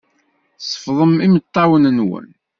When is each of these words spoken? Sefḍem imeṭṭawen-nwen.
Sefḍem 0.59 1.13
imeṭṭawen-nwen. 1.25 2.27